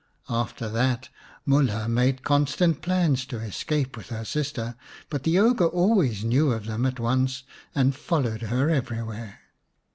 After 0.31 0.67
that 0.67 1.09
Mulha 1.45 1.87
made 1.87 2.23
constant 2.23 2.81
plans 2.81 3.23
to 3.27 3.37
escape 3.39 3.95
with 3.95 4.09
her 4.09 4.25
sister, 4.25 4.73
but 5.11 5.21
the 5.21 5.37
ogre 5.37 5.67
always 5.67 6.23
knew 6.23 6.51
of 6.53 6.65
them 6.65 6.87
at 6.87 6.99
once 6.99 7.43
and 7.75 7.93
followed 7.95 8.41
her 8.41 8.67
everywhere. 8.67 9.41